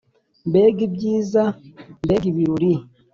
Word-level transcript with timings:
mbega 0.49 0.79
ibyiza, 0.87 1.43
mbega 2.03 2.25
ibirori 2.31 2.73